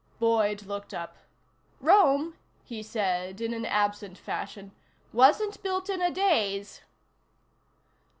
Boyd 0.17 0.63
looked 0.63 0.95
up. 0.95 1.15
"Rome," 1.79 2.35
he 2.65 2.81
said 2.81 3.39
in 3.39 3.53
an 3.53 3.67
absent 3.67 4.17
fashion, 4.17 4.71
"wasn't 5.13 5.61
built 5.61 5.91
in 5.91 6.01
a 6.01 6.09
daze." 6.09 6.81